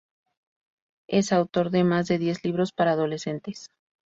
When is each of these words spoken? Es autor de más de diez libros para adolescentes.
Es 1.07 1.31
autor 1.31 1.69
de 1.69 1.83
más 1.83 2.07
de 2.07 2.17
diez 2.17 2.43
libros 2.43 2.71
para 2.73 2.93
adolescentes. 2.93 3.69